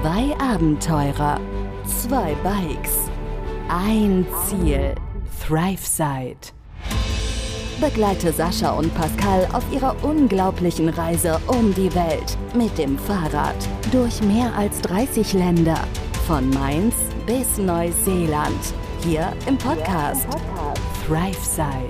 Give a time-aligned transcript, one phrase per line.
[0.00, 1.40] Zwei Abenteurer,
[1.84, 3.10] zwei Bikes,
[3.68, 4.94] ein Ziel.
[5.44, 6.52] ThriveSide.
[7.80, 13.56] Begleite Sascha und Pascal auf ihrer unglaublichen Reise um die Welt mit dem Fahrrad
[13.90, 15.80] durch mehr als 30 Länder.
[16.28, 16.94] Von Mainz
[17.26, 18.72] bis Neuseeland.
[19.02, 20.28] Hier im Podcast,
[21.08, 21.88] ThriveSide.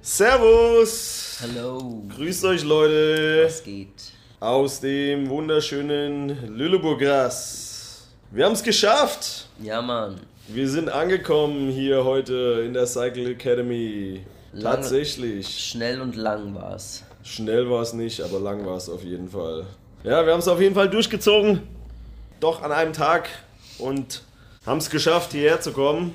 [0.00, 1.38] Servus!
[1.42, 2.02] Hallo.
[2.16, 3.42] Grüßt euch, Leute!
[3.44, 4.17] Was geht?
[4.40, 8.06] Aus dem wunderschönen Lüneburgras.
[8.30, 9.48] Wir haben es geschafft!
[9.60, 10.20] Ja, Mann.
[10.46, 14.22] Wir sind angekommen hier heute in der Cycle Academy.
[14.52, 15.48] Lange- Tatsächlich.
[15.70, 17.02] Schnell und lang war's.
[17.24, 19.66] Schnell war es nicht, aber lang war es auf jeden Fall.
[20.04, 21.62] Ja, wir haben es auf jeden Fall durchgezogen.
[22.38, 23.28] Doch an einem Tag.
[23.78, 24.22] Und
[24.64, 26.14] haben es geschafft, hierher zu kommen.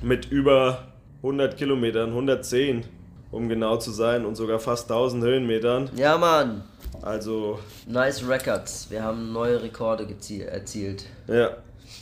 [0.00, 0.84] Mit über
[1.22, 2.84] 100 Kilometern, 110
[3.30, 4.24] um genau zu sein.
[4.24, 5.90] Und sogar fast 1000 Höhenmetern.
[5.96, 6.62] Ja, Mann.
[7.02, 8.88] Also, Nice Records.
[8.90, 10.06] Wir haben neue Rekorde
[10.46, 11.06] erzielt.
[11.26, 11.56] ja,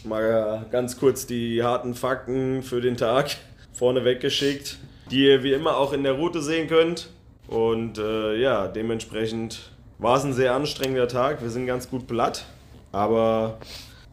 [0.05, 3.37] mal ganz kurz die harten Fakten für den Tag
[3.73, 4.79] vorne weggeschickt,
[5.11, 7.11] die ihr wie immer auch in der Route sehen könnt.
[7.47, 11.43] Und äh, ja, dementsprechend war es ein sehr anstrengender Tag.
[11.43, 12.45] Wir sind ganz gut platt,
[12.93, 13.59] aber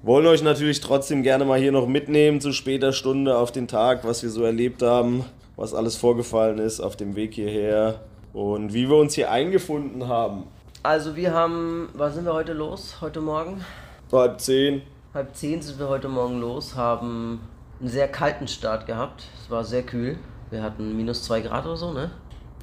[0.04, 4.04] wollen euch natürlich trotzdem gerne mal hier noch mitnehmen zu später Stunde auf den Tag,
[4.04, 8.02] was wir so erlebt haben, was alles vorgefallen ist auf dem Weg hierher
[8.34, 10.44] und wie wir uns hier eingefunden haben.
[10.86, 12.98] Also wir haben, wann sind wir heute los?
[13.00, 13.64] Heute Morgen?
[14.12, 14.82] Halb zehn,
[15.14, 17.40] Halb zehn sind wir heute Morgen los, haben
[17.80, 19.24] einen sehr kalten Start gehabt.
[19.42, 20.18] Es war sehr kühl.
[20.52, 22.12] Wir hatten minus zwei Grad oder so, ne?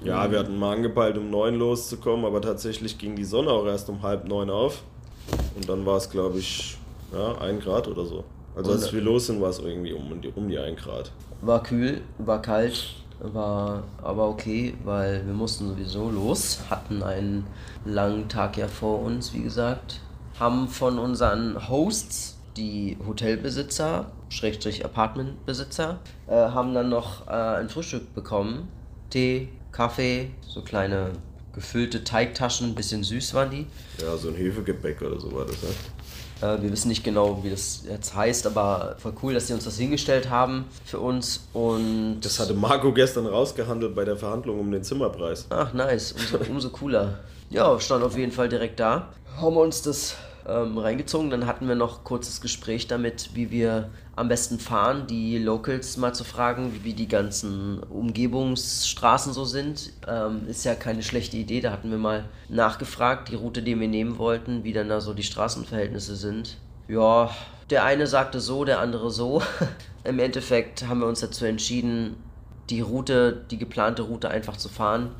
[0.04, 3.88] Ja, wir hatten mal angepeilt, um neun loszukommen, aber tatsächlich ging die Sonne auch erst
[3.88, 4.82] um halb neun auf.
[5.56, 6.76] Und dann war es, glaube ich,
[7.14, 8.24] ja, ein Grad oder so.
[8.54, 11.10] Also als wir los sind, war es irgendwie um die, um die ein Grad.
[11.40, 17.46] War kühl, war kalt, war aber okay, weil wir mussten sowieso los, hatten einen
[17.84, 20.00] langen Tag ja vor uns, wie gesagt,
[20.38, 28.14] haben von unseren Hosts, die Hotelbesitzer, Schrägstrich Apartmentbesitzer, äh, haben dann noch äh, ein Frühstück
[28.14, 28.68] bekommen,
[29.10, 31.12] Tee, Kaffee, so kleine
[31.54, 33.66] gefüllte Teigtaschen, ein bisschen süß waren die.
[34.00, 35.68] Ja, so ein Hefegebäck oder so war das, ne?
[36.40, 39.64] Äh, wir wissen nicht genau, wie das jetzt heißt, aber voll cool, dass sie uns
[39.64, 44.70] das hingestellt haben für uns und Das hatte Marco gestern rausgehandelt bei der Verhandlung um
[44.70, 45.46] den Zimmerpreis.
[45.50, 46.12] Ach, nice.
[46.12, 47.18] Umso, umso cooler.
[47.50, 49.08] Ja, stand auf jeden Fall direkt da.
[49.36, 50.14] Haben wir uns das
[50.46, 51.30] ähm, reingezogen.
[51.30, 56.14] Dann hatten wir noch kurzes Gespräch damit, wie wir am besten fahren, die Locals mal
[56.14, 59.92] zu fragen, wie die ganzen Umgebungsstraßen so sind.
[60.06, 61.60] Ähm, ist ja keine schlechte Idee.
[61.60, 65.14] Da hatten wir mal nachgefragt, die Route, die wir nehmen wollten, wie dann da so
[65.14, 66.58] die Straßenverhältnisse sind.
[66.88, 67.30] Ja,
[67.70, 69.42] der eine sagte so, der andere so.
[70.04, 72.16] Im Endeffekt haben wir uns dazu entschieden,
[72.68, 75.10] die Route, die geplante Route einfach zu fahren.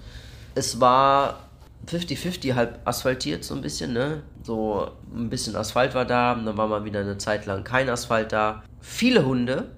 [0.54, 1.49] Es war
[1.86, 4.22] 50-50 halb asphaltiert so ein bisschen, ne?
[4.42, 8.32] So ein bisschen Asphalt war da, dann war mal wieder eine Zeit lang kein Asphalt
[8.32, 8.62] da.
[8.80, 9.70] Viele Hunde,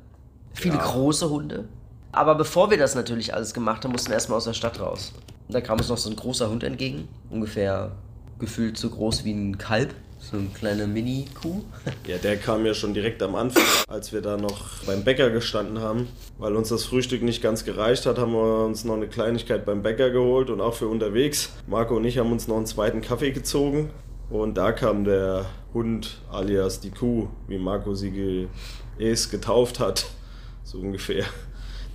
[0.53, 0.85] viele Ja.
[0.85, 1.65] große Hunde.
[2.13, 5.13] Aber bevor wir das natürlich alles gemacht haben, mussten wir erstmal aus der Stadt raus.
[5.49, 7.93] Da kam uns noch so ein großer Hund entgegen, ungefähr
[8.39, 9.95] gefühlt so groß wie ein Kalb,
[10.31, 11.63] so eine kleine Mini-Kuh.
[12.07, 15.81] Ja, der kam ja schon direkt am Anfang, als wir da noch beim Bäcker gestanden
[15.81, 16.09] haben.
[16.39, 19.83] Weil uns das Frühstück nicht ganz gereicht hat, haben wir uns noch eine Kleinigkeit beim
[19.83, 21.51] Bäcker geholt und auch für unterwegs.
[21.67, 23.91] Marco und ich haben uns noch einen zweiten Kaffee gezogen.
[24.31, 25.45] Und da kam der
[25.75, 28.49] Hund alias die Kuh, wie Marco sie
[28.99, 30.07] es getauft hat,
[30.65, 31.25] so ungefähr.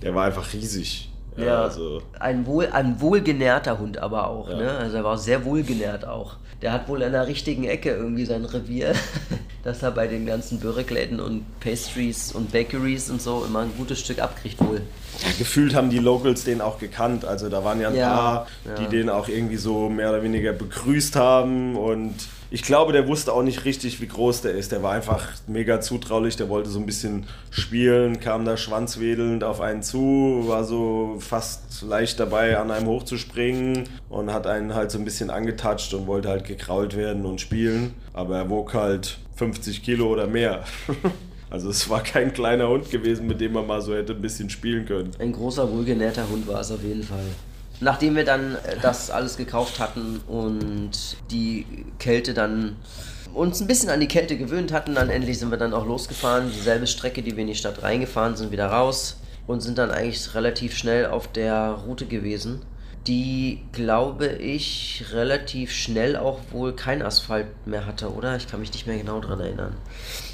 [0.02, 1.10] Der war einfach riesig.
[1.36, 4.56] Ja, also ein, wohl, ein wohlgenährter Hund aber auch, Ja.
[4.56, 4.70] ne?
[4.70, 6.36] Also er war sehr wohlgenährt auch.
[6.60, 8.92] Der hat wohl in der richtigen Ecke irgendwie sein Revier,
[9.62, 14.00] dass er bei den ganzen Börrekläden und Pastries und Bakeries und so immer ein gutes
[14.00, 14.80] Stück abkriegt wohl.
[15.22, 17.24] Ja, gefühlt haben die Locals den auch gekannt.
[17.24, 18.46] Also da waren ja ein Ja, paar,
[18.78, 18.88] die ja.
[18.88, 21.76] den auch irgendwie so mehr oder weniger begrüßt haben.
[21.76, 22.14] Und
[22.50, 24.72] ich glaube, der wusste auch nicht richtig, wie groß der ist.
[24.72, 26.36] Der war einfach mega zutraulich.
[26.36, 31.82] Der wollte so ein bisschen spielen, kam da schwanzwedelnd auf einen zu, war so fast
[31.82, 36.28] leicht dabei, an einem hochzuspringen und hat einen halt so ein bisschen angetatscht und wollte
[36.30, 37.94] halt gekrault werden und spielen.
[38.14, 40.64] Aber er wog halt 50 Kilo oder mehr.
[41.50, 44.50] Also es war kein kleiner Hund gewesen, mit dem man mal so hätte ein bisschen
[44.50, 45.12] spielen können.
[45.18, 47.24] Ein großer, wohlgenährter Hund war es auf jeden Fall.
[47.80, 50.90] Nachdem wir dann äh, das alles gekauft hatten und
[51.30, 51.66] die
[51.98, 52.76] Kälte dann
[53.34, 56.50] uns ein bisschen an die Kälte gewöhnt hatten, dann endlich sind wir dann auch losgefahren.
[56.50, 60.34] Dieselbe Strecke, die wir in die Stadt reingefahren sind, wieder raus und sind dann eigentlich
[60.34, 62.62] relativ schnell auf der Route gewesen,
[63.06, 68.36] die, glaube ich, relativ schnell auch wohl kein Asphalt mehr hatte, oder?
[68.36, 69.74] Ich kann mich nicht mehr genau dran erinnern.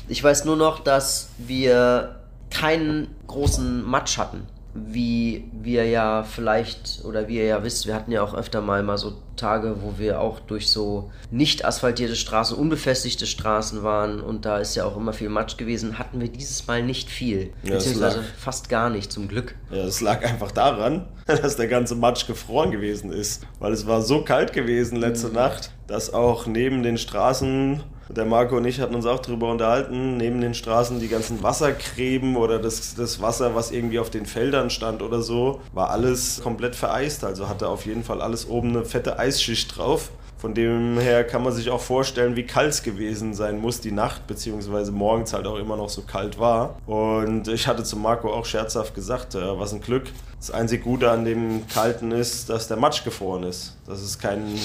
[0.08, 2.20] Ich weiß nur noch, dass wir
[2.50, 4.46] keinen großen Matsch hatten.
[4.74, 8.82] Wie wir ja vielleicht oder wie ihr ja wisst, wir hatten ja auch öfter mal
[8.82, 14.44] mal so Tage, wo wir auch durch so nicht asphaltierte Straßen, unbefestigte Straßen waren und
[14.44, 17.52] da ist ja auch immer viel Matsch gewesen, hatten wir dieses Mal nicht viel.
[17.62, 19.54] Ja, beziehungsweise fast gar nicht, zum Glück.
[19.70, 23.46] Ja, es lag einfach daran, dass der ganze Matsch gefroren gewesen ist.
[23.58, 25.34] Weil es war so kalt gewesen letzte mhm.
[25.34, 30.16] Nacht, dass auch neben den Straßen der Marco und ich hatten uns auch darüber unterhalten,
[30.16, 34.70] neben den Straßen die ganzen Wassergräben oder das, das Wasser, was irgendwie auf den Feldern
[34.70, 37.24] stand oder so, war alles komplett vereist.
[37.24, 40.10] Also hatte auf jeden Fall alles oben eine fette Eisschicht drauf.
[40.44, 43.92] Von dem her kann man sich auch vorstellen, wie kalt es gewesen sein muss die
[43.92, 46.76] Nacht, beziehungsweise morgens halt auch immer noch so kalt war.
[46.84, 50.02] Und ich hatte zu Marco auch scherzhaft gesagt, äh, was ein Glück.
[50.38, 53.78] Das einzige Gute an dem Kalten ist, dass der Matsch gefroren ist.
[53.86, 54.60] Dass es keinen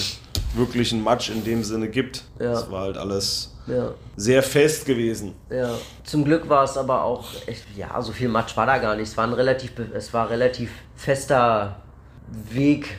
[0.53, 2.25] wirklichen Matsch in dem Sinne gibt.
[2.41, 2.51] Ja.
[2.51, 3.93] Das war halt alles ja.
[4.17, 5.33] sehr fest gewesen.
[5.49, 5.75] Ja.
[6.03, 9.07] Zum Glück war es aber auch, echt, ja, so viel Matsch war da gar nicht.
[9.07, 11.77] Es war ein relativ, es war relativ fester
[12.51, 12.97] Weg,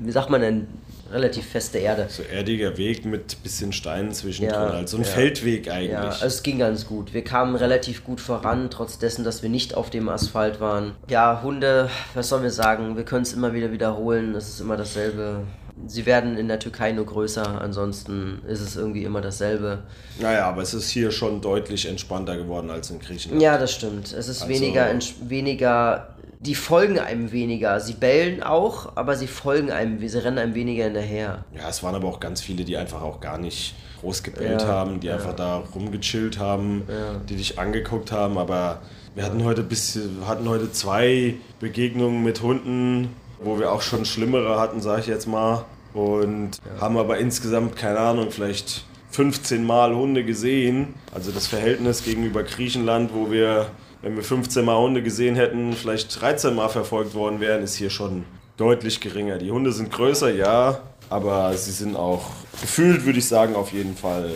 [0.00, 0.68] wie sagt man denn,
[1.12, 2.06] relativ feste Erde.
[2.08, 5.08] So erdiger Weg mit bisschen Steinen zwischendrin, ja, also ein ja.
[5.08, 5.90] Feldweg eigentlich.
[5.90, 7.14] Ja, also es ging ganz gut.
[7.14, 10.92] Wir kamen relativ gut voran, trotz dessen, dass wir nicht auf dem Asphalt waren.
[11.08, 12.96] Ja, Hunde, was sollen wir sagen?
[12.96, 15.42] Wir können es immer wieder wiederholen, es ist immer dasselbe.
[15.86, 19.82] Sie werden in der Türkei nur größer, ansonsten ist es irgendwie immer dasselbe.
[20.20, 23.42] Naja, aber es ist hier schon deutlich entspannter geworden als in Griechenland.
[23.42, 24.12] Ja, das stimmt.
[24.12, 24.88] Es ist also, weniger,
[25.28, 26.13] weniger
[26.44, 27.80] die folgen einem weniger.
[27.80, 31.44] Sie bellen auch, aber sie folgen einem, sie rennen einem weniger hinterher.
[31.56, 34.68] Ja, es waren aber auch ganz viele, die einfach auch gar nicht groß gebellt ja,
[34.68, 35.14] haben, die ja.
[35.14, 37.20] einfach da rumgechillt haben, ja.
[37.28, 38.36] die dich angeguckt haben.
[38.36, 38.82] Aber
[39.14, 44.60] wir hatten heute, bis, hatten heute zwei Begegnungen mit Hunden, wo wir auch schon schlimmere
[44.60, 45.64] hatten, sage ich jetzt mal.
[45.94, 50.94] Und haben aber insgesamt, keine Ahnung, vielleicht 15 Mal Hunde gesehen.
[51.14, 53.68] Also das Verhältnis gegenüber Griechenland, wo wir
[54.04, 57.88] wenn wir 15 Mal Hunde gesehen hätten, vielleicht 13 Mal verfolgt worden wären, ist hier
[57.88, 58.24] schon
[58.58, 59.38] deutlich geringer.
[59.38, 62.26] Die Hunde sind größer, ja, aber sie sind auch
[62.60, 64.32] gefühlt, würde ich sagen, auf jeden Fall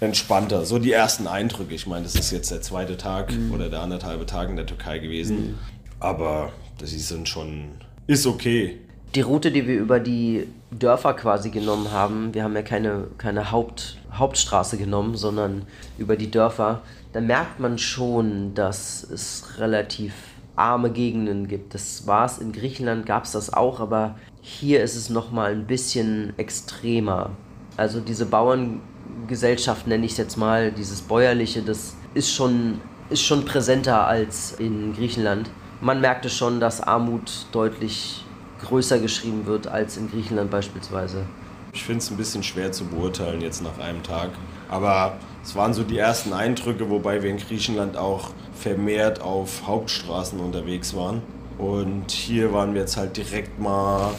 [0.00, 0.64] entspannter.
[0.64, 1.74] So die ersten Eindrücke.
[1.74, 3.52] Ich meine, das ist jetzt der zweite Tag mhm.
[3.52, 5.36] oder der anderthalbe Tag in der Türkei gewesen.
[5.36, 5.58] Mhm.
[6.00, 6.50] Aber
[6.82, 7.72] sie sind schon,
[8.06, 8.78] ist okay.
[9.14, 13.52] Die Route, die wir über die Dörfer quasi genommen haben, wir haben ja keine, keine
[13.52, 15.66] Haupt, Hauptstraße genommen, sondern
[15.98, 16.80] über die Dörfer,
[17.12, 20.14] da merkt man schon, dass es relativ
[20.56, 21.74] arme Gegenden gibt.
[21.74, 25.66] Das war es in Griechenland, gab es das auch, aber hier ist es nochmal ein
[25.66, 27.30] bisschen extremer.
[27.76, 33.44] Also diese Bauerngesellschaft nenne ich es jetzt mal, dieses bäuerliche, das ist schon, ist schon
[33.44, 35.50] präsenter als in Griechenland.
[35.80, 38.24] Man merkte schon, dass Armut deutlich
[38.62, 41.24] größer geschrieben wird als in Griechenland beispielsweise.
[41.72, 44.30] Ich finde es ein bisschen schwer zu beurteilen jetzt nach einem Tag.
[44.68, 50.38] Aber es waren so die ersten Eindrücke, wobei wir in Griechenland auch vermehrt auf Hauptstraßen
[50.38, 51.22] unterwegs waren.
[51.58, 54.14] Und hier waren wir jetzt halt direkt mal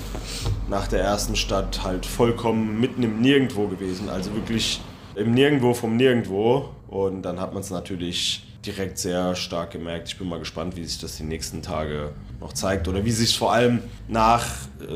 [0.69, 4.09] nach der ersten Stadt halt vollkommen mitten im Nirgendwo gewesen.
[4.09, 4.81] Also wirklich
[5.15, 6.69] im Nirgendwo vom Nirgendwo.
[6.87, 10.09] Und dann hat man es natürlich direkt sehr stark gemerkt.
[10.09, 13.31] Ich bin mal gespannt, wie sich das die nächsten Tage noch zeigt oder wie sich
[13.31, 14.45] es vor allem nach,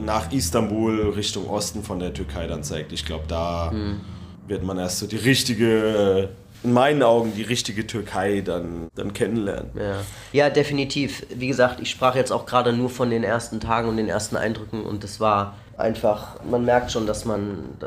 [0.01, 2.91] nach Istanbul Richtung Osten von der Türkei dann zeigt.
[2.93, 4.01] Ich glaube, da mhm.
[4.47, 6.29] Wird man erst so die richtige,
[6.63, 9.71] in meinen Augen die richtige Türkei dann, dann kennenlernen.
[9.75, 9.95] Ja.
[10.31, 11.25] ja, definitiv.
[11.35, 14.37] Wie gesagt, ich sprach jetzt auch gerade nur von den ersten Tagen und den ersten
[14.37, 17.77] Eindrücken und das war einfach, man merkt schon, dass man,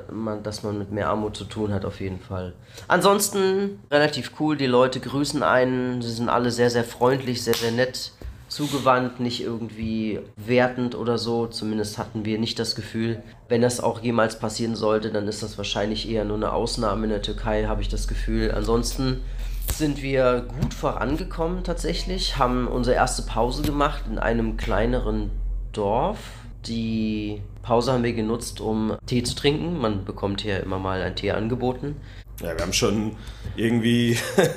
[0.43, 2.53] dass man mit mehr Armut zu tun hat, auf jeden Fall.
[2.89, 7.73] Ansonsten relativ cool, die Leute grüßen einen, sie sind alle sehr, sehr freundlich, sehr, sehr
[7.73, 8.13] nett,
[8.49, 11.47] zugewandt, nicht irgendwie wertend oder so.
[11.47, 13.23] Zumindest hatten wir nicht das Gefühl.
[13.51, 17.11] Wenn das auch jemals passieren sollte, dann ist das wahrscheinlich eher nur eine Ausnahme in
[17.11, 18.53] der Türkei, habe ich das Gefühl.
[18.53, 19.23] Ansonsten
[19.75, 25.33] sind wir gut vorangekommen tatsächlich, haben unsere erste Pause gemacht in einem kleineren
[25.73, 26.19] Dorf.
[26.65, 29.81] Die Pause haben wir genutzt, um Tee zu trinken.
[29.81, 31.97] Man bekommt hier immer mal einen Tee angeboten.
[32.41, 33.17] Ja, wir haben schon
[33.57, 34.17] irgendwie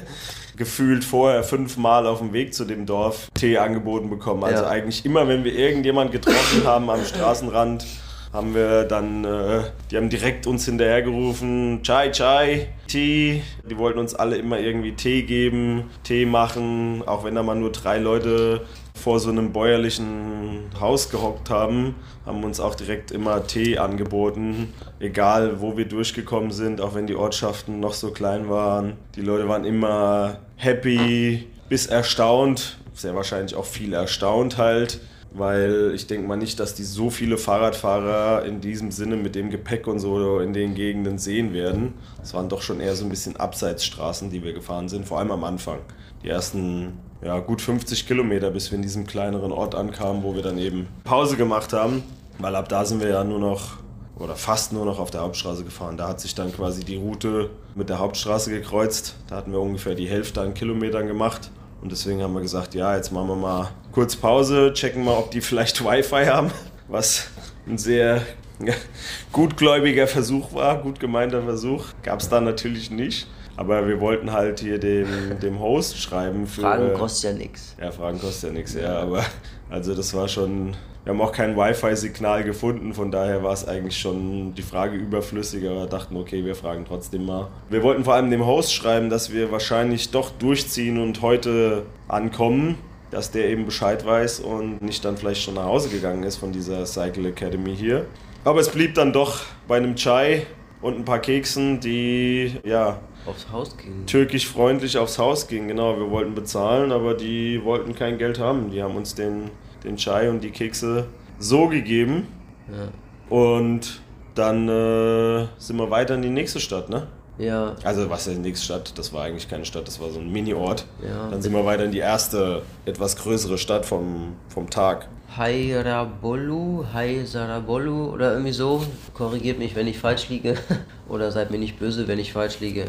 [0.55, 4.43] gefühlt vorher fünfmal auf dem Weg zu dem Dorf Tee angeboten bekommen.
[4.43, 4.69] Also ja.
[4.69, 7.87] eigentlich immer, wenn wir irgendjemand getroffen haben am Straßenrand,
[8.33, 9.61] haben wir dann, äh,
[9.91, 13.43] die haben direkt uns hinterhergerufen, Chai, Chai, Tee.
[13.69, 17.71] Die wollten uns alle immer irgendwie Tee geben, Tee machen, auch wenn da mal nur
[17.71, 23.77] drei Leute vor so einem bäuerlichen Haus gehockt haben, haben uns auch direkt immer Tee
[23.77, 28.93] angeboten, egal wo wir durchgekommen sind, auch wenn die Ortschaften noch so klein waren.
[29.15, 34.99] Die Leute waren immer happy bis erstaunt, sehr wahrscheinlich auch viel erstaunt halt,
[35.33, 39.49] weil ich denke mal nicht, dass die so viele Fahrradfahrer in diesem Sinne mit dem
[39.49, 41.93] Gepäck und so in den Gegenden sehen werden.
[42.21, 45.31] Es waren doch schon eher so ein bisschen Abseitsstraßen, die wir gefahren sind, vor allem
[45.31, 45.79] am Anfang.
[46.23, 50.41] Die ersten ja, gut 50 Kilometer, bis wir in diesem kleineren Ort ankamen, wo wir
[50.41, 52.03] dann eben Pause gemacht haben,
[52.39, 53.83] weil ab da sind wir ja nur noch
[54.15, 55.97] oder fast nur noch auf der Hauptstraße gefahren.
[55.97, 59.15] Da hat sich dann quasi die Route mit der Hauptstraße gekreuzt.
[59.27, 61.49] Da hatten wir ungefähr die Hälfte an Kilometern gemacht.
[61.83, 65.31] Und deswegen haben wir gesagt, ja, jetzt machen wir mal kurz Pause, checken mal, ob
[65.31, 66.49] die vielleicht Wi-Fi haben,
[66.87, 67.27] was
[67.67, 68.21] ein sehr
[69.33, 71.87] gutgläubiger Versuch war, gut gemeinter Versuch.
[72.01, 73.27] Gab es da natürlich nicht.
[73.57, 76.47] Aber wir wollten halt hier dem, dem Host schreiben.
[76.47, 77.75] Für, Fragen kostet ja nichts.
[77.77, 78.99] Ja, Fragen kostet ja nichts, ja.
[78.99, 79.25] Aber
[79.69, 80.77] also das war schon.
[81.03, 85.67] Wir haben auch kein Wi-Fi-Signal gefunden, von daher war es eigentlich schon die Frage überflüssig,
[85.67, 87.49] aber dachten, okay, wir fragen trotzdem mal.
[87.69, 92.77] Wir wollten vor allem dem Host schreiben, dass wir wahrscheinlich doch durchziehen und heute ankommen,
[93.11, 96.53] dass der eben Bescheid weiß und nicht dann vielleicht schon nach Hause gegangen ist von
[96.53, 98.05] dieser Cycle Academy hier.
[98.45, 100.45] Aber es blieb dann doch bei einem Chai
[100.81, 104.05] und ein paar Keksen, die ja aufs Haus gingen.
[104.05, 105.97] Türkisch freundlich aufs Haus gingen, genau.
[105.97, 108.69] Wir wollten bezahlen, aber die wollten kein Geld haben.
[108.71, 109.49] Die haben uns den,
[109.83, 111.07] den Chai und die Kekse
[111.39, 112.27] so gegeben.
[112.69, 113.35] Ja.
[113.35, 114.01] Und
[114.35, 117.07] dann äh, sind wir weiter in die nächste Stadt, ne?
[117.37, 117.75] Ja.
[117.83, 118.97] Also was ist die nächste Stadt?
[118.97, 120.85] Das war eigentlich keine Stadt, das war so ein Mini-Ort.
[121.03, 121.29] Ja.
[121.29, 125.07] Dann sind wir weiter in die erste, etwas größere Stadt vom, vom Tag.
[125.35, 128.83] Hairabolu, Haisarabolu oder irgendwie so.
[129.15, 130.55] Korrigiert mich, wenn ich falsch liege.
[131.09, 132.85] oder seid mir nicht böse, wenn ich falsch liege.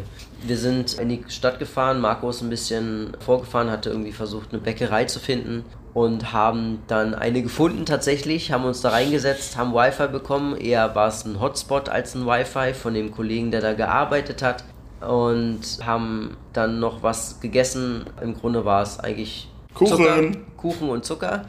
[0.46, 2.02] Wir sind in die Stadt gefahren.
[2.02, 7.14] Marco ist ein bisschen vorgefahren, hatte irgendwie versucht, eine Bäckerei zu finden und haben dann
[7.14, 10.56] eine gefunden tatsächlich, haben uns da reingesetzt, haben Wi-Fi bekommen.
[10.56, 14.64] Eher war es ein Hotspot als ein Wi-Fi von dem Kollegen, der da gearbeitet hat.
[15.00, 18.04] Und haben dann noch was gegessen.
[18.20, 19.96] Im Grunde war es eigentlich Kuchen.
[19.96, 20.22] Zucker,
[20.56, 21.44] Kuchen und Zucker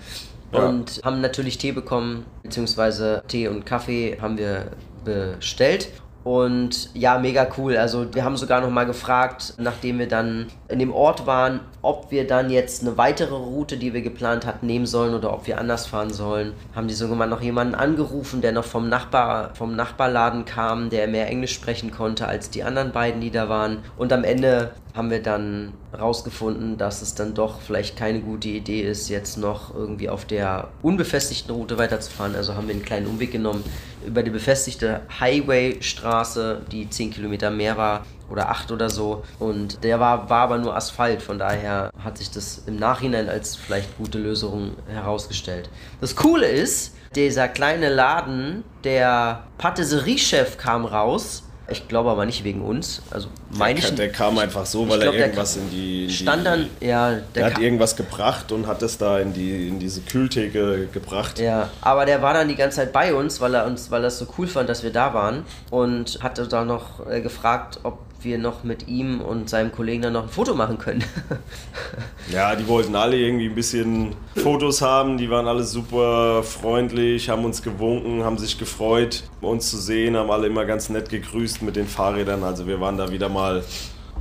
[0.55, 4.71] und haben natürlich Tee bekommen, beziehungsweise Tee und Kaffee haben wir
[5.03, 5.89] bestellt.
[6.25, 7.77] Und ja, mega cool.
[7.77, 12.09] Also wir haben sogar noch mal gefragt, nachdem wir dann in dem Ort waren, ob
[12.09, 15.59] wir dann jetzt eine weitere Route, die wir geplant hatten, nehmen sollen oder ob wir
[15.59, 16.53] anders fahren sollen.
[16.75, 21.27] Haben die sogar noch jemanden angerufen, der noch vom Nachbar, vom Nachbarladen kam, der mehr
[21.27, 23.83] Englisch sprechen konnte als die anderen beiden, die da waren.
[23.95, 28.81] Und am Ende haben wir dann rausgefunden, dass es dann doch vielleicht keine gute Idee
[28.81, 32.33] ist, jetzt noch irgendwie auf der unbefestigten Route weiterzufahren.
[32.35, 33.63] Also haben wir einen kleinen Umweg genommen
[34.05, 39.23] über die befestigte Highway-Straße, die 10 Kilometer mehr war oder 8 oder so.
[39.37, 43.55] Und der war, war aber nur Asphalt, von daher hat sich das im Nachhinein als
[43.55, 45.69] vielleicht gute Lösung herausgestellt.
[45.99, 52.61] Das Coole ist, dieser kleine Laden, der Patisserie-Chef kam raus ich glaube aber nicht wegen
[52.61, 53.01] uns.
[53.09, 56.13] Also meine der, der kam einfach so, weil glaub, er irgendwas in die, in die.
[56.13, 57.11] Stand dann, ja.
[57.11, 61.39] Der, der hat irgendwas gebracht und hat es da in, die, in diese Kühltheke gebracht.
[61.39, 64.07] Ja, aber der war dann die ganze Zeit bei uns, weil er uns, weil er
[64.07, 65.43] es so cool fand, dass wir da waren.
[65.71, 70.13] Und hatte da noch äh, gefragt, ob wir noch mit ihm und seinem Kollegen dann
[70.13, 71.03] noch ein Foto machen können.
[72.31, 75.17] ja, die wollten alle irgendwie ein bisschen Fotos haben.
[75.17, 80.31] Die waren alle super freundlich, haben uns gewunken, haben sich gefreut, uns zu sehen, haben
[80.31, 82.43] alle immer ganz nett gegrüßt mit den Fahrrädern.
[82.43, 83.63] Also wir waren da wieder mal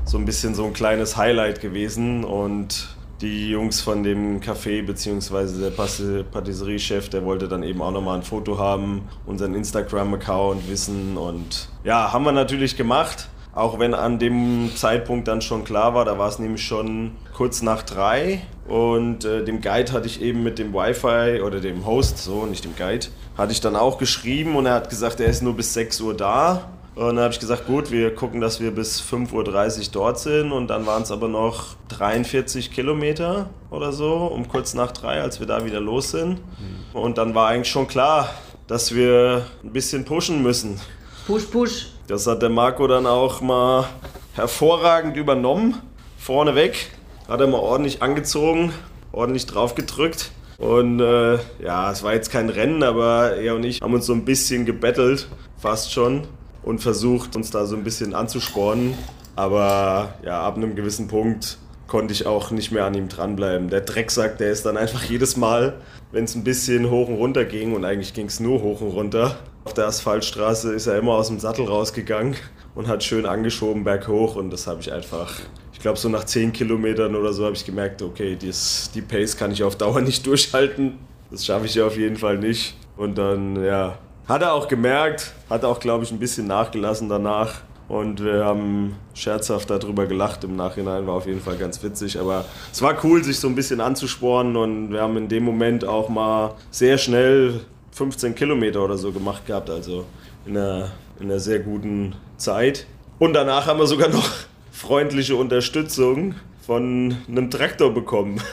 [0.04, 5.60] so ein bisschen so ein kleines Highlight gewesen und die Jungs von dem Café bzw.
[5.60, 11.68] der Patisserie-Chef, der wollte dann eben auch nochmal ein Foto haben, unseren Instagram-Account wissen und
[11.84, 13.28] ja, haben wir natürlich gemacht.
[13.54, 17.62] Auch wenn an dem Zeitpunkt dann schon klar war, da war es nämlich schon kurz
[17.62, 22.18] nach drei und äh, dem Guide hatte ich eben mit dem Wi-Fi oder dem Host,
[22.18, 23.06] so nicht dem Guide,
[23.36, 26.14] hatte ich dann auch geschrieben und er hat gesagt, er ist nur bis 6 Uhr
[26.14, 26.68] da.
[26.96, 30.52] Und dann habe ich gesagt, gut, wir gucken, dass wir bis 5.30 Uhr dort sind.
[30.52, 35.40] Und dann waren es aber noch 43 Kilometer oder so, um kurz nach drei, als
[35.40, 36.34] wir da wieder los sind.
[36.38, 36.96] Mhm.
[36.96, 38.30] Und dann war eigentlich schon klar,
[38.68, 40.80] dass wir ein bisschen pushen müssen.
[41.26, 41.93] Push, push.
[42.06, 43.86] Das hat der Marco dann auch mal
[44.34, 45.80] hervorragend übernommen.
[46.18, 46.90] Vorneweg
[47.28, 48.74] hat er mal ordentlich angezogen,
[49.10, 50.30] ordentlich drauf gedrückt.
[50.58, 54.12] Und äh, ja, es war jetzt kein Rennen, aber er und ich haben uns so
[54.12, 56.26] ein bisschen gebettelt, fast schon,
[56.62, 58.94] und versucht, uns da so ein bisschen anzuspornen.
[59.34, 63.70] Aber ja, ab einem gewissen Punkt konnte ich auch nicht mehr an ihm dranbleiben.
[63.70, 65.74] Der Drecksack, der ist dann einfach jedes Mal,
[66.12, 68.90] wenn es ein bisschen hoch und runter ging, und eigentlich ging es nur hoch und
[68.90, 72.36] runter, auf der Asphaltstraße ist er immer aus dem Sattel rausgegangen
[72.74, 75.32] und hat schön angeschoben berghoch und das habe ich einfach,
[75.72, 79.36] ich glaube so nach 10 Kilometern oder so habe ich gemerkt, okay, dies, die Pace
[79.36, 80.98] kann ich auf Dauer nicht durchhalten.
[81.30, 82.76] Das schaffe ich ja auf jeden Fall nicht.
[82.96, 87.62] Und dann, ja, hat er auch gemerkt, hat auch, glaube ich, ein bisschen nachgelassen danach.
[87.88, 92.18] Und wir haben scherzhaft darüber gelacht im Nachhinein, war auf jeden Fall ganz witzig.
[92.18, 95.84] Aber es war cool, sich so ein bisschen anzuspornen und wir haben in dem Moment
[95.84, 97.60] auch mal sehr schnell
[97.94, 100.04] 15 Kilometer oder so gemacht gehabt, also
[100.44, 102.86] in einer, in einer sehr guten Zeit.
[103.20, 104.28] Und danach haben wir sogar noch
[104.72, 106.34] freundliche Unterstützung
[106.66, 108.40] von einem Traktor bekommen.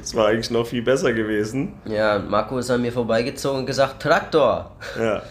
[0.00, 1.74] Das war eigentlich noch viel besser gewesen.
[1.84, 4.72] Ja, Marco ist an mir vorbeigezogen und gesagt, Traktor!
[4.98, 5.22] Ja.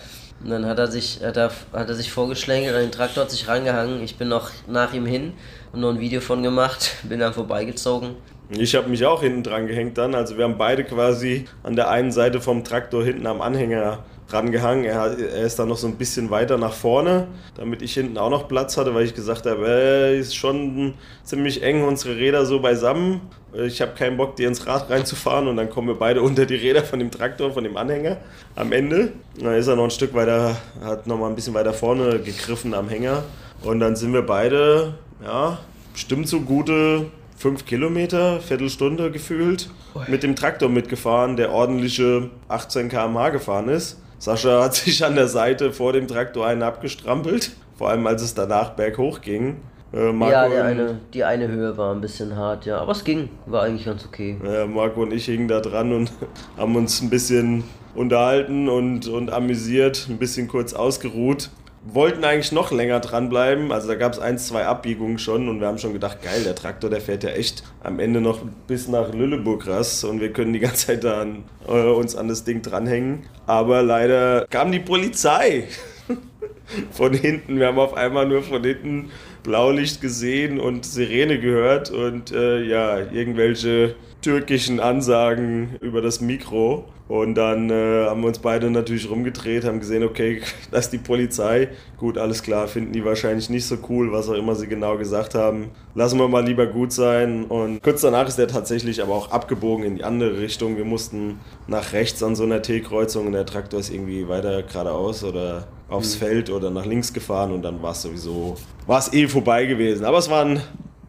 [0.41, 3.31] Und dann hat er sich, hat er, hat er sich vorgeschlängelt, an den Traktor hat
[3.31, 4.01] sich rangehangen.
[4.01, 5.33] Ich bin noch nach ihm hin
[5.73, 8.15] und noch ein Video von gemacht, bin dann vorbeigezogen.
[8.51, 10.15] Ich habe mich auch hinten dran gehängt dann.
[10.15, 14.51] Also wir haben beide quasi an der einen Seite vom Traktor hinten am Anhänger dran
[14.51, 14.85] gehangen.
[14.85, 18.31] Er, er ist dann noch so ein bisschen weiter nach vorne, damit ich hinten auch
[18.31, 22.59] noch Platz hatte, weil ich gesagt habe, äh, ist schon ziemlich eng unsere Räder so
[22.59, 23.21] beisammen.
[23.53, 26.55] Ich habe keinen Bock, dir ins Rad reinzufahren und dann kommen wir beide unter die
[26.55, 28.17] Räder von dem Traktor, von dem Anhänger
[28.55, 29.13] am Ende.
[29.39, 32.73] Dann ist er noch ein Stück weiter, hat noch mal ein bisschen weiter vorne gegriffen
[32.73, 33.23] am Hänger
[33.63, 35.59] und dann sind wir beide, ja,
[35.93, 37.07] bestimmt so gute
[37.39, 39.69] fünf Kilometer, Viertelstunde gefühlt,
[40.07, 43.97] mit dem Traktor mitgefahren, der ordentliche 18 km/h gefahren ist.
[44.19, 48.33] Sascha hat sich an der Seite vor dem Traktor einen abgestrampelt, vor allem als es
[48.35, 49.55] danach berghoch ging.
[49.93, 53.63] Äh, ja, eine, die eine Höhe war ein bisschen hart, ja, aber es ging, war
[53.63, 54.37] eigentlich ganz okay.
[54.45, 56.11] Äh, Marco und ich hingen da dran und
[56.57, 57.63] haben uns ein bisschen
[57.95, 61.49] unterhalten und, und amüsiert, ein bisschen kurz ausgeruht
[61.83, 63.71] wollten eigentlich noch länger dranbleiben.
[63.71, 66.55] Also da gab es ein, zwei Abbiegungen schon und wir haben schon gedacht, geil, der
[66.55, 70.53] Traktor, der fährt ja echt am Ende noch bis nach Lüleburg raus und wir können
[70.53, 73.23] die ganze Zeit da an, äh, uns an das Ding dranhängen.
[73.45, 75.67] Aber leider kam die Polizei
[76.91, 77.59] von hinten.
[77.59, 79.11] Wir haben auf einmal nur von hinten
[79.43, 86.85] Blaulicht gesehen und Sirene gehört und äh, ja, irgendwelche türkischen Ansagen über das Mikro.
[87.07, 90.99] Und dann äh, haben wir uns beide natürlich rumgedreht, haben gesehen, okay, das ist die
[90.99, 91.69] Polizei.
[91.97, 95.33] Gut, alles klar, finden die wahrscheinlich nicht so cool, was auch immer sie genau gesagt
[95.33, 95.71] haben.
[95.95, 97.45] Lassen wir mal lieber gut sein.
[97.45, 100.77] Und kurz danach ist er tatsächlich aber auch abgebogen in die andere Richtung.
[100.77, 105.23] Wir mussten nach rechts an so einer T-Kreuzung und der Traktor ist irgendwie weiter geradeaus
[105.23, 106.19] oder aufs mhm.
[106.19, 110.05] Feld oder nach links gefahren und dann war es sowieso, war es eh vorbei gewesen.
[110.05, 110.61] Aber es war ein,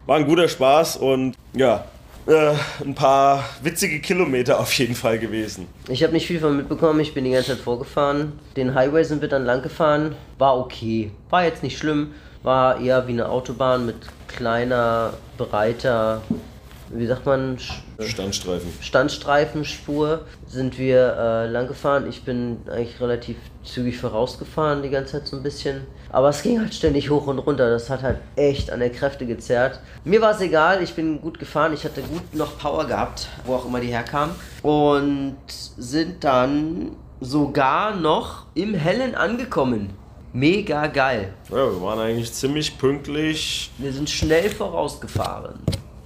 [0.07, 1.85] war ein guter Spaß und ja,
[2.27, 5.67] äh, ein paar witzige Kilometer auf jeden Fall gewesen.
[5.89, 8.33] Ich habe nicht viel von mitbekommen, ich bin die ganze Zeit vorgefahren.
[8.55, 12.13] Den Highway sind wir dann lang gefahren, war okay, war jetzt nicht schlimm,
[12.43, 13.95] war eher wie eine Autobahn mit
[14.27, 16.21] kleiner, breiter
[16.93, 17.57] wie sagt man?
[17.99, 18.69] Standstreifen.
[18.81, 22.07] Standstreifenspur sind wir äh, lang gefahren.
[22.09, 25.81] Ich bin eigentlich relativ zügig vorausgefahren, die ganze Zeit so ein bisschen.
[26.09, 27.69] Aber es ging halt ständig hoch und runter.
[27.69, 29.79] Das hat halt echt an der Kräfte gezerrt.
[30.03, 31.73] Mir war es egal, ich bin gut gefahren.
[31.73, 34.35] Ich hatte gut noch Power gehabt, wo auch immer die herkamen.
[34.61, 39.91] Und sind dann sogar noch im Hellen angekommen.
[40.33, 41.33] Mega geil.
[41.49, 43.69] Ja, wir waren eigentlich ziemlich pünktlich.
[43.77, 45.59] Wir sind schnell vorausgefahren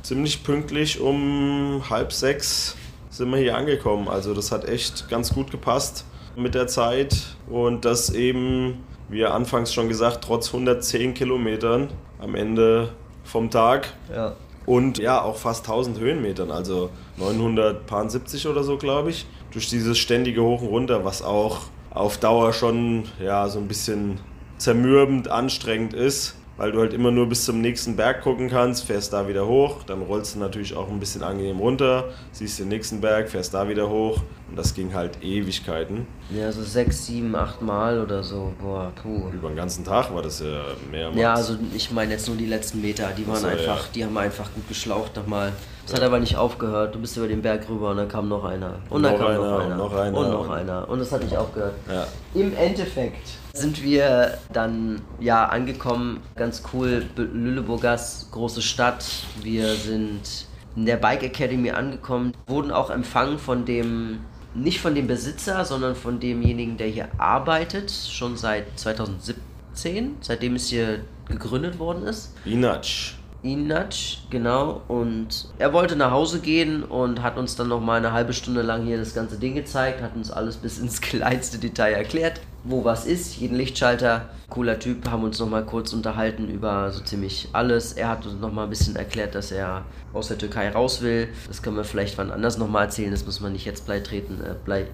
[0.05, 2.75] ziemlich pünktlich um halb sechs
[3.09, 4.07] sind wir hier angekommen.
[4.07, 7.15] Also das hat echt ganz gut gepasst mit der Zeit
[7.49, 11.89] und das eben, wie anfangs schon gesagt, trotz 110 Kilometern
[12.19, 12.89] am Ende
[13.23, 13.93] vom Tag.
[14.13, 14.35] Ja.
[14.67, 19.25] Und ja, auch fast 1000 Höhenmetern, also 970 oder so, glaube ich.
[19.51, 24.19] Durch dieses ständige Hoch und Runter, was auch auf Dauer schon ja, so ein bisschen
[24.57, 29.13] zermürbend anstrengend ist weil du halt immer nur bis zum nächsten Berg gucken kannst, fährst
[29.13, 33.01] da wieder hoch, dann rollst du natürlich auch ein bisschen angenehm runter, siehst den nächsten
[33.01, 36.07] Berg, fährst da wieder hoch und das ging halt Ewigkeiten.
[36.29, 39.29] Ja, so sechs, sieben, acht Mal oder so, boah, puh.
[39.33, 41.19] Über den ganzen Tag war das ja mehrmals.
[41.19, 43.89] Ja, also ich meine jetzt nur die letzten Meter, die waren so, einfach, ja.
[43.93, 45.51] die haben einfach gut geschlaucht nochmal.
[45.85, 45.97] Es ja.
[45.97, 46.95] hat aber nicht aufgehört.
[46.95, 48.79] Du bist über den Berg rüber und dann kam noch einer.
[48.89, 49.71] Und dann noch kam einer, noch einer.
[49.71, 50.17] Und noch einer.
[50.17, 50.89] Und noch einer.
[50.89, 51.75] Und es hat nicht aufgehört.
[51.87, 52.07] Ja.
[52.33, 56.21] Im Endeffekt sind wir dann ja angekommen.
[56.35, 59.05] Ganz cool, Lüleburgers große Stadt.
[59.41, 64.19] Wir sind in der Bike Academy angekommen, wurden auch empfangen von dem
[64.53, 70.69] nicht von dem Besitzer, sondern von demjenigen, der hier arbeitet, schon seit 2017, seitdem es
[70.69, 72.33] hier gegründet worden ist.
[72.45, 73.15] Inatsch.
[73.45, 74.81] Inatsch, genau.
[74.87, 78.63] Und er wollte nach Hause gehen und hat uns dann noch mal eine halbe Stunde
[78.63, 82.83] lang hier das ganze Ding gezeigt, hat uns alles bis ins kleinste Detail erklärt, wo
[82.83, 84.29] was ist, jeden Lichtschalter.
[84.49, 87.93] Cooler Typ, haben uns noch mal kurz unterhalten über so ziemlich alles.
[87.93, 91.29] Er hat uns noch mal ein bisschen erklärt, dass er aus der Türkei raus will.
[91.47, 94.07] Das können wir vielleicht wann anders noch mal erzählen, das muss man nicht jetzt breit
[94.07, 94.41] treten.
[94.41, 94.85] Äh,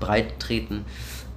[0.00, 0.84] breit treten.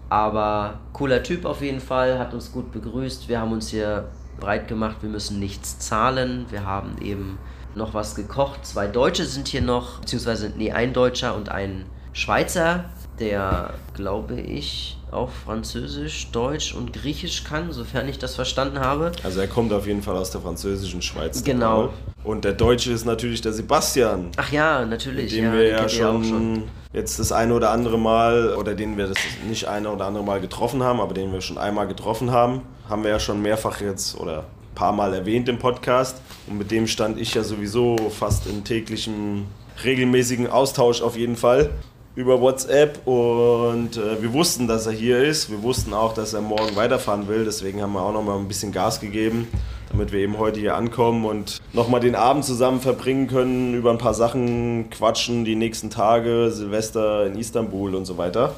[0.09, 3.29] Aber cooler Typ auf jeden Fall, hat uns gut begrüßt.
[3.29, 6.45] Wir haben uns hier breit gemacht, wir müssen nichts zahlen.
[6.49, 7.37] Wir haben eben
[7.75, 8.65] noch was gekocht.
[8.65, 12.85] Zwei Deutsche sind hier noch, beziehungsweise nee, ein Deutscher und ein Schweizer,
[13.19, 19.11] der, glaube ich, auch Französisch, Deutsch und Griechisch kann, sofern ich das verstanden habe.
[19.23, 21.43] Also er kommt auf jeden Fall aus der französischen Schweiz.
[21.43, 21.93] Genau.
[22.23, 24.29] Und der Deutsche ist natürlich der Sebastian.
[24.37, 25.33] Ach ja, natürlich.
[25.33, 29.07] Den ja, wir ja schon, schon, jetzt das eine oder andere Mal, oder den wir
[29.07, 29.17] das
[29.47, 33.03] nicht eine oder andere Mal getroffen haben, aber den wir schon einmal getroffen haben, haben
[33.03, 36.17] wir ja schon mehrfach jetzt oder ein paar Mal erwähnt im Podcast.
[36.47, 39.45] Und mit dem stand ich ja sowieso fast in täglichem,
[39.83, 41.69] regelmäßigen Austausch auf jeden Fall
[42.15, 45.49] über WhatsApp und äh, wir wussten, dass er hier ist.
[45.49, 47.43] Wir wussten auch, dass er morgen weiterfahren will.
[47.43, 49.47] Deswegen haben wir auch noch mal ein bisschen Gas gegeben,
[49.89, 53.89] damit wir eben heute hier ankommen und noch mal den Abend zusammen verbringen können, über
[53.89, 58.53] ein paar Sachen quatschen, die nächsten Tage, Silvester in Istanbul und so weiter.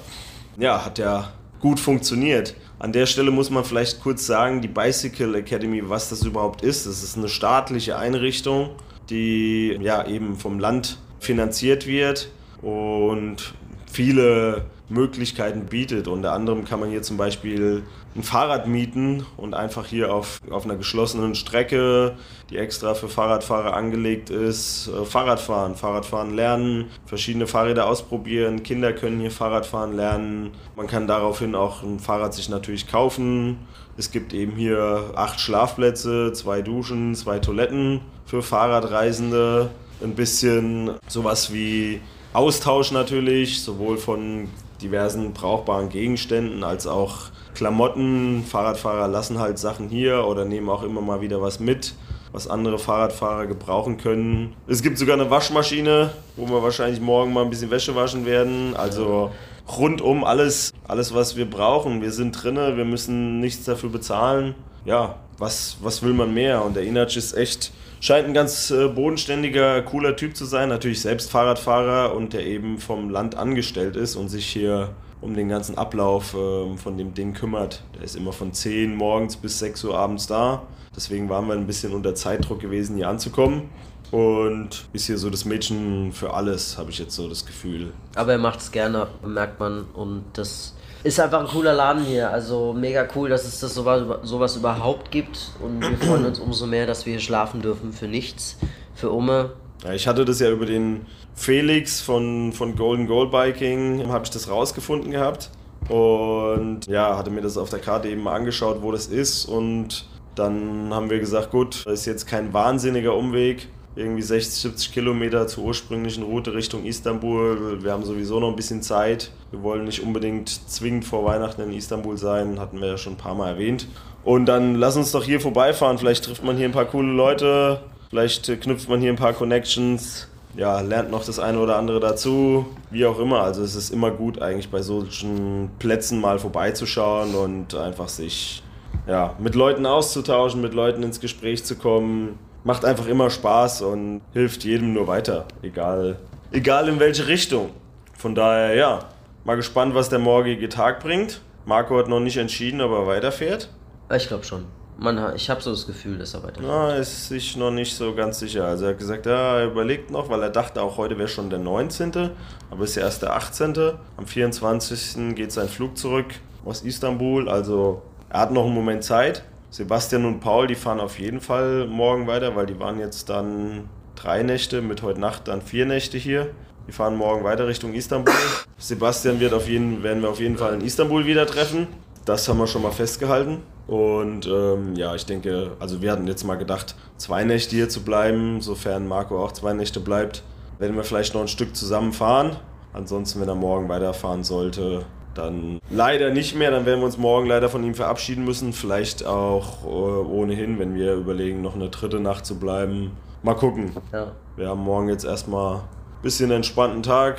[0.57, 1.31] Ja, hat ja
[1.65, 2.53] gut funktioniert.
[2.77, 6.85] An der Stelle muss man vielleicht kurz sagen, die Bicycle Academy, was das überhaupt ist.
[6.85, 8.69] Das ist eine staatliche Einrichtung,
[9.09, 12.29] die ja eben vom Land finanziert wird
[12.61, 13.55] und
[13.91, 16.07] viele Möglichkeiten bietet.
[16.07, 17.81] Unter anderem kann man hier zum Beispiel
[18.15, 22.15] ein Fahrrad mieten und einfach hier auf, auf einer geschlossenen Strecke,
[22.49, 28.63] die extra für Fahrradfahrer angelegt ist, äh, Fahrrad fahren, Fahrradfahren lernen, verschiedene Fahrräder ausprobieren.
[28.63, 30.51] Kinder können hier Fahrradfahren lernen.
[30.77, 33.57] Man kann daraufhin auch ein Fahrrad sich natürlich kaufen.
[33.97, 39.71] Es gibt eben hier acht Schlafplätze, zwei Duschen, zwei Toiletten für Fahrradreisende.
[40.01, 42.01] Ein bisschen sowas wie
[42.33, 44.49] Austausch natürlich, sowohl von
[44.81, 48.43] diversen brauchbaren Gegenständen als auch Klamotten.
[48.47, 51.95] Fahrradfahrer lassen halt Sachen hier oder nehmen auch immer mal wieder was mit,
[52.31, 54.53] was andere Fahrradfahrer gebrauchen können.
[54.67, 58.75] Es gibt sogar eine Waschmaschine, wo wir wahrscheinlich morgen mal ein bisschen Wäsche waschen werden.
[58.75, 59.31] Also
[59.67, 62.03] rundum alles, alles was wir brauchen.
[62.03, 64.53] Wir sind drinne, wir müssen nichts dafür bezahlen.
[64.85, 66.63] Ja, was, was will man mehr?
[66.63, 70.69] Und der Inac ist echt scheint ein ganz äh, bodenständiger, cooler Typ zu sein.
[70.69, 74.89] Natürlich selbst Fahrradfahrer und der eben vom Land angestellt ist und sich hier
[75.25, 77.81] um den ganzen Ablauf äh, von dem Ding kümmert.
[77.95, 80.61] Der ist immer von 10 morgens bis 6 Uhr abends da.
[80.95, 83.69] Deswegen waren wir ein bisschen unter Zeitdruck gewesen, hier anzukommen.
[84.11, 87.91] Und ist hier so das Mädchen für alles, habe ich jetzt so das Gefühl.
[88.13, 89.85] Aber er macht es gerne, merkt man.
[89.95, 92.29] Und das ist einfach ein cooler Laden hier.
[92.29, 95.51] Also mega cool, dass es das sowas, sowas überhaupt gibt.
[95.59, 98.57] Und wir freuen uns umso mehr, dass wir hier schlafen dürfen für nichts.
[98.93, 99.53] Für Umme.
[99.93, 104.49] Ich hatte das ja über den Felix von, von Golden Goal Biking, habe ich das
[104.49, 105.51] rausgefunden gehabt.
[105.89, 109.45] Und ja, hatte mir das auf der Karte eben mal angeschaut, wo das ist.
[109.45, 114.93] Und dann haben wir gesagt, gut, das ist jetzt kein wahnsinniger Umweg irgendwie 60, 70
[114.93, 117.81] Kilometer zur ursprünglichen Route Richtung Istanbul.
[117.81, 119.31] Wir haben sowieso noch ein bisschen Zeit.
[119.51, 123.17] Wir wollen nicht unbedingt zwingend vor Weihnachten in Istanbul sein, hatten wir ja schon ein
[123.17, 123.87] paar Mal erwähnt.
[124.23, 125.97] Und dann lass uns doch hier vorbeifahren.
[125.97, 127.79] Vielleicht trifft man hier ein paar coole Leute,
[128.15, 130.29] vielleicht knüpft man hier ein paar Connections.
[130.55, 133.41] Ja, lernt noch das eine oder andere dazu, wie auch immer.
[133.41, 138.63] Also es ist immer gut, eigentlich bei solchen Plätzen mal vorbeizuschauen und einfach sich
[139.05, 144.21] ja, mit Leuten auszutauschen, mit Leuten ins Gespräch zu kommen macht einfach immer Spaß und
[144.33, 146.17] hilft jedem nur weiter, egal,
[146.51, 147.69] egal in welche Richtung.
[148.17, 148.99] Von daher, ja,
[149.43, 151.41] mal gespannt, was der morgige Tag bringt.
[151.65, 153.69] Marco hat noch nicht entschieden, ob er weiterfährt.
[154.11, 154.65] Ich glaube schon.
[154.97, 156.67] Man, ich habe so das Gefühl, dass er weiterfährt.
[156.67, 158.65] Na, ist sich noch nicht so ganz sicher.
[158.65, 161.49] Also er hat gesagt, ja, er überlegt noch, weil er dachte, auch heute wäre schon
[161.49, 162.31] der 19.,
[162.71, 163.73] aber es ist ja erst der 18.
[164.17, 165.35] Am 24.
[165.35, 166.27] geht sein Flug zurück
[166.63, 169.43] aus Istanbul, also er hat noch einen Moment Zeit.
[169.69, 173.89] Sebastian und Paul, die fahren auf jeden Fall morgen weiter, weil die waren jetzt dann
[174.15, 176.51] drei Nächte, mit heute Nacht dann vier Nächte hier.
[176.87, 178.33] Die fahren morgen weiter Richtung Istanbul.
[178.77, 181.87] Sebastian wird auf jeden, werden wir auf jeden Fall in Istanbul wieder treffen.
[182.23, 183.63] Das haben wir schon mal festgehalten.
[183.87, 188.03] Und ähm, ja, ich denke, also wir hatten jetzt mal gedacht, zwei Nächte hier zu
[188.03, 190.43] bleiben, sofern Marco auch zwei Nächte bleibt,
[190.79, 192.55] werden wir vielleicht noch ein Stück zusammen fahren.
[192.93, 196.71] Ansonsten, wenn er morgen weiterfahren sollte, dann leider nicht mehr.
[196.71, 198.73] Dann werden wir uns morgen leider von ihm verabschieden müssen.
[198.73, 203.11] Vielleicht auch äh, ohnehin, wenn wir überlegen, noch eine dritte Nacht zu bleiben.
[203.43, 203.91] Mal gucken.
[204.11, 204.31] Ja.
[204.55, 205.81] Wir haben morgen jetzt erstmal ein
[206.23, 207.37] bisschen entspannten Tag,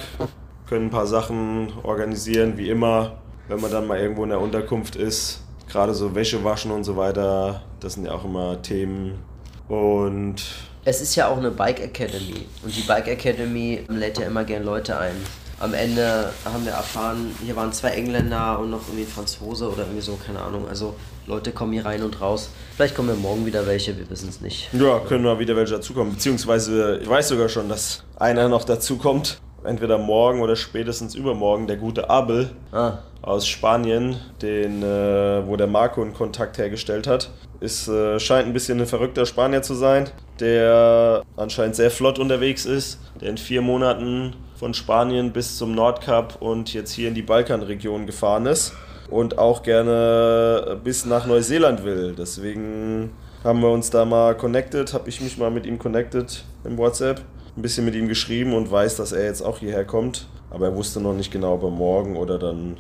[0.69, 3.13] können ein paar Sachen organisieren, wie immer,
[3.49, 5.46] wenn man dann mal irgendwo in der Unterkunft ist.
[5.69, 9.19] Gerade so Wäsche waschen und so weiter, das sind ja auch immer Themen.
[9.69, 10.37] Und
[10.85, 14.63] es ist ja auch eine Bike Academy und die Bike Academy lädt ja immer gern
[14.63, 15.17] Leute ein
[15.59, 19.83] am Ende haben wir erfahren, hier waren zwei Engländer und noch irgendwie ein Franzose oder
[19.85, 20.69] irgendwie so, keine Ahnung.
[20.69, 20.95] Also
[21.27, 22.51] Leute kommen hier rein und raus.
[22.77, 24.69] Vielleicht kommen wir morgen wieder welche, wir wissen es nicht.
[24.75, 26.13] Ja, können mal wieder welche dazukommen.
[26.13, 29.41] Beziehungsweise, ich weiß sogar schon, dass einer noch dazukommt.
[29.67, 32.99] Entweder morgen oder spätestens übermorgen, der gute Abel ah.
[33.23, 37.31] aus Spanien, den, äh, wo der Marco einen Kontakt hergestellt hat.
[37.61, 40.09] Ist, äh, scheint ein bisschen ein verrückter Spanier zu sein,
[40.41, 46.41] der anscheinend sehr flott unterwegs ist, der in vier Monaten von Spanien bis zum Nordkap
[46.41, 48.73] und jetzt hier in die Balkanregion gefahren ist.
[49.11, 52.15] und auch gerne bis nach Neuseeland will.
[52.17, 53.11] Deswegen
[53.45, 57.21] haben wir uns da mal connected, habe ich mich mal mit ihm connected im WhatsApp,
[57.57, 60.29] ein bisschen mit ihm geschrieben und weiß, dass er jetzt auch hierher kommt.
[60.51, 62.77] Aber er wusste noch nicht genau, ob er morgen oder dann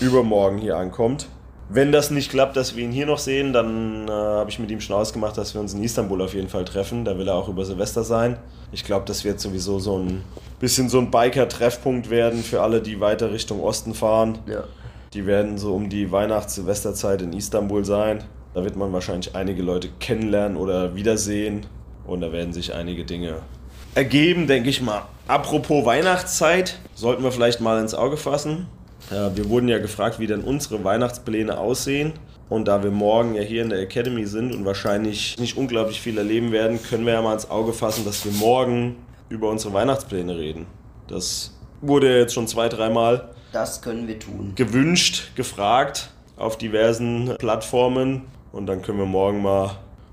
[0.00, 1.28] übermorgen hier ankommt.
[1.68, 4.70] Wenn das nicht klappt, dass wir ihn hier noch sehen, dann äh, habe ich mit
[4.70, 7.04] ihm schon ausgemacht, dass wir uns in Istanbul auf jeden Fall treffen.
[7.04, 8.38] Da will er auch über Silvester sein.
[8.70, 10.22] Ich glaube, das wird sowieso so ein
[10.60, 14.38] bisschen so ein Biker-Treffpunkt werden für alle, die weiter Richtung Osten fahren.
[14.46, 14.64] Ja.
[15.12, 18.22] Die werden so um die Weihnachts-Silvesterzeit in Istanbul sein.
[18.54, 21.66] Da wird man wahrscheinlich einige Leute kennenlernen oder wiedersehen.
[22.06, 23.40] Und da werden sich einige Dinge
[23.96, 25.02] ergeben, denke ich mal.
[25.26, 28.68] Apropos Weihnachtszeit, sollten wir vielleicht mal ins Auge fassen.
[29.10, 32.12] Wir wurden ja gefragt, wie denn unsere Weihnachtspläne aussehen.
[32.48, 36.16] Und da wir morgen ja hier in der Academy sind und wahrscheinlich nicht unglaublich viel
[36.18, 38.96] erleben werden, können wir ja mal ins Auge fassen, dass wir morgen
[39.28, 40.66] über unsere Weihnachtspläne reden.
[41.08, 44.52] Das wurde ja jetzt schon zwei, dreimal Das können wir tun.
[44.54, 48.22] gewünscht, gefragt auf diversen Plattformen.
[48.52, 49.70] Und dann können wir morgen mal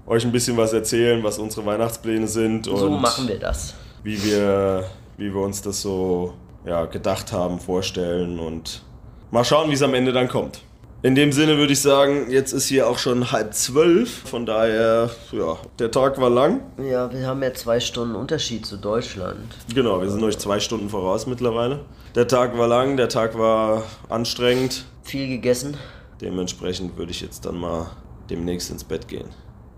[0.08, 3.74] euch ein bisschen was erzählen, was unsere Weihnachtspläne sind und So machen wir das.
[4.04, 4.86] wie wir,
[5.18, 6.34] wie wir uns das so
[6.66, 8.84] ja, gedacht haben, vorstellen und
[9.32, 10.62] mal schauen, wie es am Ende dann kommt.
[11.02, 15.10] In dem Sinne würde ich sagen, jetzt ist hier auch schon halb zwölf, von daher,
[15.34, 16.62] ja, der Tag war lang.
[16.78, 19.54] Ja, wir haben ja zwei Stunden Unterschied zu Deutschland.
[19.76, 21.82] Genau, wir sind euch zwei Stunden voraus mittlerweile.
[22.16, 24.86] Der Tag war lang, der Tag war anstrengend.
[25.04, 25.76] Viel gegessen.
[26.22, 27.88] Dementsprechend würde ich jetzt dann mal
[28.30, 29.26] demnächst ins Bett gehen.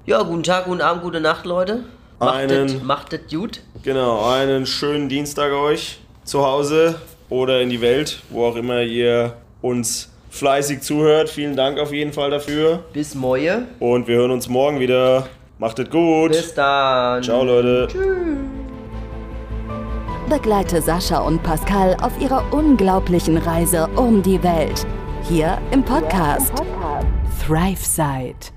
[0.06, 1.84] Ja, guten Tag, guten Abend, gute Nacht, Leute.
[2.20, 3.62] Macht Einen- es macht es gut.
[3.84, 6.96] Genau, einen schönen Dienstag euch zu Hause
[7.30, 11.30] oder in die Welt, wo auch immer ihr uns fleißig zuhört.
[11.30, 12.84] Vielen Dank auf jeden Fall dafür.
[12.94, 13.64] Bis Moje.
[13.80, 15.28] Und wir hören uns morgen wieder.
[15.58, 16.32] Macht es gut.
[16.32, 17.24] Bis dann.
[17.24, 17.88] Ciao, Leute.
[20.30, 24.86] Begleite Sascha und Pascal auf ihrer unglaublichen Reise um die Welt.
[25.28, 26.52] Hier im Podcast
[27.46, 28.55] ThriveSide.